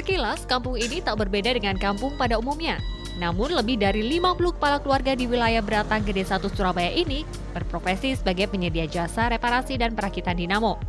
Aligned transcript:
Sekilas, 0.00 0.48
kampung 0.48 0.80
ini 0.80 1.04
tak 1.04 1.20
berbeda 1.20 1.52
dengan 1.52 1.76
kampung 1.76 2.16
pada 2.16 2.40
umumnya. 2.40 2.80
Namun 3.20 3.52
lebih 3.52 3.76
dari 3.76 4.00
50 4.00 4.56
kepala 4.56 4.80
keluarga 4.80 5.12
di 5.12 5.28
wilayah 5.28 5.60
Beratang 5.60 6.00
Gede 6.08 6.24
1 6.24 6.40
Surabaya 6.56 6.88
ini 6.88 7.28
berprofesi 7.52 8.16
sebagai 8.16 8.48
penyedia 8.48 8.88
jasa 8.88 9.28
reparasi 9.28 9.76
dan 9.76 9.92
perakitan 9.92 10.40
dinamo. 10.40 10.80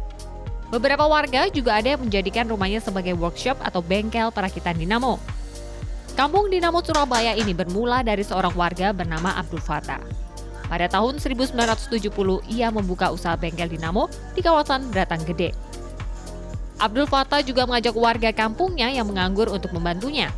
Beberapa 0.71 1.11
warga 1.11 1.51
juga 1.51 1.83
ada 1.83 1.91
yang 1.91 2.07
menjadikan 2.07 2.47
rumahnya 2.47 2.79
sebagai 2.79 3.11
workshop 3.19 3.59
atau 3.59 3.83
bengkel 3.83 4.31
perakitan 4.31 4.79
dinamo. 4.79 5.19
Kampung 6.15 6.47
Dinamo 6.47 6.79
Surabaya 6.79 7.35
ini 7.35 7.51
bermula 7.51 8.07
dari 8.07 8.23
seorang 8.23 8.55
warga 8.55 8.95
bernama 8.95 9.35
Abdul 9.35 9.59
Fatah. 9.59 9.99
Pada 10.71 10.87
tahun 10.87 11.19
1970, 11.19 12.07
ia 12.47 12.71
membuka 12.71 13.11
usaha 13.11 13.35
bengkel 13.35 13.75
dinamo 13.75 14.07
di 14.31 14.39
kawasan 14.39 14.87
Beratang 14.87 15.27
Gede. 15.27 15.51
Abdul 16.81 17.05
Fatah 17.05 17.45
juga 17.45 17.69
mengajak 17.69 17.93
warga 17.93 18.33
kampungnya 18.33 18.89
yang 18.89 19.05
menganggur 19.05 19.45
untuk 19.53 19.69
membantunya. 19.69 20.33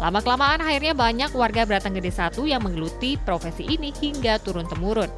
Lama-kelamaan 0.00 0.64
akhirnya 0.64 0.96
banyak 0.96 1.30
warga 1.36 1.68
Beratang 1.68 1.92
Gede 1.92 2.08
1 2.08 2.40
yang 2.48 2.64
menggeluti 2.64 3.20
profesi 3.20 3.68
ini 3.68 3.92
hingga 3.92 4.40
turun-temurun. 4.40 5.12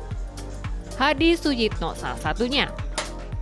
Hadi 0.98 1.38
Sujitno 1.38 1.94
salah 1.94 2.18
satunya. 2.18 2.66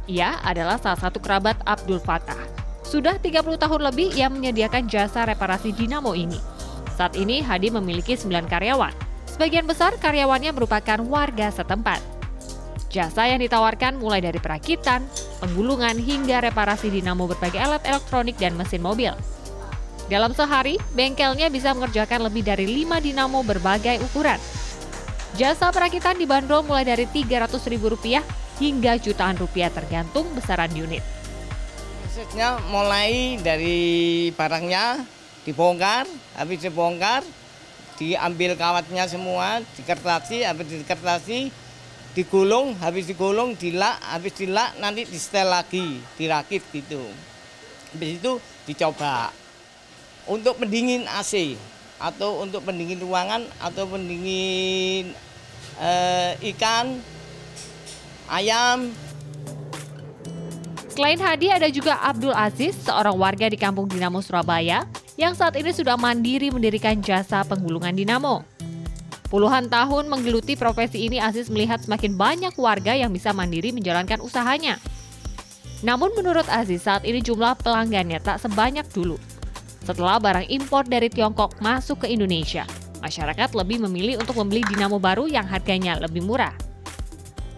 Ia 0.04 0.44
adalah 0.44 0.76
salah 0.76 1.00
satu 1.00 1.24
kerabat 1.24 1.56
Abdul 1.64 2.04
Fatah. 2.04 2.36
Sudah 2.84 3.16
30 3.16 3.56
tahun 3.56 3.80
lebih 3.80 4.12
ia 4.12 4.28
menyediakan 4.28 4.84
jasa 4.84 5.24
reparasi 5.24 5.72
dinamo 5.72 6.12
ini. 6.12 6.36
Saat 7.00 7.16
ini 7.16 7.40
Hadi 7.40 7.72
memiliki 7.72 8.12
9 8.12 8.44
karyawan. 8.44 8.92
Sebagian 9.24 9.64
besar 9.64 9.96
karyawannya 9.96 10.52
merupakan 10.52 11.00
warga 11.08 11.48
setempat. 11.48 12.11
Jasa 12.92 13.24
yang 13.24 13.40
ditawarkan 13.40 13.96
mulai 13.96 14.20
dari 14.20 14.36
perakitan, 14.36 15.00
penggulungan 15.40 15.96
hingga 15.96 16.44
reparasi 16.44 16.92
dinamo 16.92 17.24
berbagai 17.24 17.56
alat 17.56 17.80
elektronik 17.88 18.36
dan 18.36 18.52
mesin 18.52 18.84
mobil. 18.84 19.16
Dalam 20.12 20.36
sehari, 20.36 20.76
bengkelnya 20.92 21.48
bisa 21.48 21.72
mengerjakan 21.72 22.28
lebih 22.28 22.44
dari 22.44 22.68
5 22.68 23.00
dinamo 23.00 23.40
berbagai 23.48 23.96
ukuran. 24.04 24.36
Jasa 25.40 25.72
perakitan 25.72 26.20
dibanderol 26.20 26.68
mulai 26.68 26.84
dari 26.84 27.08
Rp300.000 27.08 28.60
hingga 28.60 29.00
jutaan 29.00 29.40
rupiah 29.40 29.72
tergantung 29.72 30.28
besaran 30.36 30.68
unit. 30.76 31.00
Prosesnya 32.04 32.60
mulai 32.68 33.40
dari 33.40 34.28
barangnya 34.36 35.00
dibongkar, 35.48 36.04
habis 36.36 36.60
dibongkar, 36.60 37.24
diambil 37.96 38.52
kawatnya 38.52 39.08
semua, 39.08 39.64
dikertasi, 39.80 40.44
habis 40.44 40.68
dikertasi, 40.76 41.48
digulung, 42.12 42.76
habis 42.76 43.08
digulung, 43.08 43.56
dilak, 43.56 43.96
habis 44.04 44.36
dilak 44.36 44.76
nanti 44.76 45.08
disetel 45.08 45.48
lagi, 45.48 46.00
dirakit 46.20 46.60
gitu. 46.72 47.00
Habis 47.92 48.20
itu 48.20 48.32
dicoba 48.68 49.32
untuk 50.28 50.60
pendingin 50.60 51.08
AC 51.08 51.56
atau 51.96 52.44
untuk 52.44 52.66
pendingin 52.66 53.00
ruangan 53.00 53.46
atau 53.62 53.88
pendingin 53.88 55.16
eh, 55.80 56.32
ikan, 56.52 57.00
ayam. 58.28 58.92
Selain 60.92 61.16
Hadi, 61.16 61.48
ada 61.48 61.72
juga 61.72 61.96
Abdul 62.04 62.36
Aziz, 62.36 62.76
seorang 62.84 63.16
warga 63.16 63.48
di 63.48 63.56
kampung 63.56 63.88
Dinamo 63.88 64.20
Surabaya, 64.20 64.84
yang 65.16 65.32
saat 65.32 65.56
ini 65.56 65.72
sudah 65.72 65.96
mandiri 65.96 66.52
mendirikan 66.52 67.00
jasa 67.00 67.40
penggulungan 67.48 67.96
dinamo. 67.96 68.44
Puluhan 69.32 69.72
tahun 69.72 70.12
menggeluti 70.12 70.60
profesi 70.60 71.08
ini, 71.08 71.16
Aziz 71.16 71.48
melihat 71.48 71.80
semakin 71.80 72.20
banyak 72.20 72.52
warga 72.60 72.92
yang 72.92 73.08
bisa 73.08 73.32
mandiri 73.32 73.72
menjalankan 73.72 74.20
usahanya. 74.20 74.76
Namun 75.80 76.12
menurut 76.12 76.44
Aziz, 76.52 76.84
saat 76.84 77.08
ini 77.08 77.24
jumlah 77.24 77.56
pelanggannya 77.64 78.20
tak 78.20 78.44
sebanyak 78.44 78.84
dulu. 78.92 79.16
Setelah 79.88 80.20
barang 80.20 80.52
impor 80.52 80.84
dari 80.84 81.08
Tiongkok 81.08 81.56
masuk 81.64 82.04
ke 82.04 82.12
Indonesia, 82.12 82.68
masyarakat 83.00 83.56
lebih 83.56 83.80
memilih 83.88 84.20
untuk 84.20 84.36
membeli 84.36 84.68
dinamo 84.68 85.00
baru 85.00 85.24
yang 85.24 85.48
harganya 85.48 85.96
lebih 85.96 86.20
murah. 86.20 86.52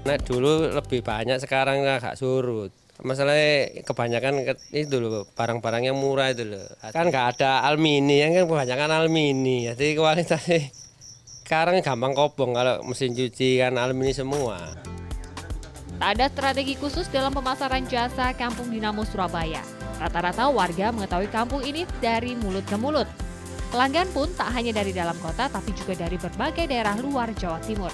Nah 0.07 0.15
dulu 0.15 0.71
lebih 0.79 1.03
banyak, 1.03 1.43
sekarang 1.43 1.83
agak 1.83 2.15
surut. 2.15 2.71
Masalahnya 3.03 3.83
kebanyakan 3.83 4.47
itu 4.71 5.03
loh, 5.03 5.27
barang-barang 5.35 5.91
yang 5.91 5.99
murah 5.99 6.31
itu 6.31 6.47
loh. 6.47 6.63
Kan 6.95 7.11
nggak 7.11 7.35
ada 7.35 7.67
alumini, 7.67 8.23
yang 8.23 8.31
kan 8.31 8.47
kebanyakan 8.47 8.91
alumini. 8.95 9.67
Jadi 9.67 9.99
kualitasnya 9.99 10.84
sekarang 11.45 11.85
gampang 11.85 12.17
kobong 12.17 12.57
kalau 12.57 12.81
mesin 12.89 13.13
cuci 13.13 13.61
kan 13.61 13.77
alumini 13.77 14.17
semua. 14.17 14.73
Tak 16.01 16.11
ada 16.17 16.27
strategi 16.33 16.73
khusus 16.73 17.05
dalam 17.13 17.37
pemasaran 17.37 17.85
jasa 17.85 18.33
Kampung 18.33 18.73
Dinamo 18.73 19.05
Surabaya. 19.05 19.61
Rata-rata 20.01 20.49
warga 20.49 20.89
mengetahui 20.89 21.29
kampung 21.29 21.61
ini 21.61 21.85
dari 22.01 22.33
mulut 22.33 22.65
ke 22.65 22.81
mulut. 22.81 23.05
Pelanggan 23.69 24.09
pun 24.17 24.33
tak 24.33 24.57
hanya 24.57 24.73
dari 24.73 24.97
dalam 24.97 25.15
kota 25.21 25.53
tapi 25.53 25.77
juga 25.77 25.93
dari 25.93 26.17
berbagai 26.17 26.65
daerah 26.65 26.97
luar 26.97 27.37
Jawa 27.37 27.61
Timur. 27.61 27.93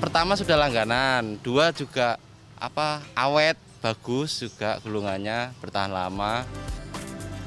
Pertama 0.00 0.40
sudah 0.40 0.56
langganan, 0.56 1.36
dua 1.44 1.68
juga 1.76 2.16
apa 2.56 3.04
awet, 3.12 3.60
bagus 3.84 4.40
juga 4.40 4.80
gulungannya 4.80 5.52
bertahan 5.60 5.92
lama. 5.92 6.48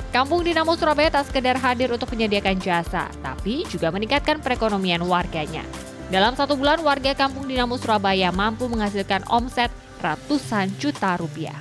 Kampung 0.09 0.41
Dinamo 0.41 0.73
Surabaya 0.73 1.13
tak 1.13 1.29
sekedar 1.29 1.53
hadir 1.61 1.93
untuk 1.93 2.09
menyediakan 2.09 2.57
jasa, 2.57 3.05
tapi 3.21 3.61
juga 3.69 3.93
meningkatkan 3.93 4.41
perekonomian 4.41 5.05
warganya. 5.05 5.61
Dalam 6.09 6.33
satu 6.33 6.57
bulan, 6.57 6.81
warga 6.81 7.13
Kampung 7.13 7.45
Dinamo 7.45 7.77
Surabaya 7.77 8.33
mampu 8.33 8.65
menghasilkan 8.65 9.21
omset 9.29 9.69
ratusan 10.01 10.73
juta 10.81 11.13
rupiah. 11.13 11.53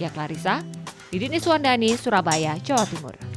Kia 0.00 0.08
Clarissa, 0.08 0.64
Didin 1.12 1.36
Iswandani, 1.36 1.92
Surabaya, 2.00 2.56
Jawa 2.64 2.88
Timur. 2.88 3.31